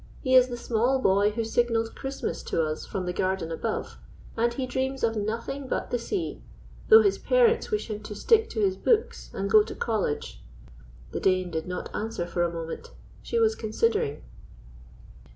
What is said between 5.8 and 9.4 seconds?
the sea, though his parents wish him to stick to his books